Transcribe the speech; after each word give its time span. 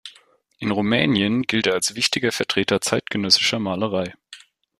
In 0.57 0.71
Rumänien 0.71 1.43
gilt 1.43 1.67
er 1.67 1.75
als 1.75 1.93
wichtiger 1.93 2.31
Vertreter 2.31 2.81
zeitgenössischer 2.81 3.59
Malerei. 3.59 4.15